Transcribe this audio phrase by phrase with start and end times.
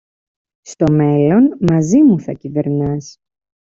[0.61, 3.17] Στο μέλλον, μαζί μου θα κυβερνάς.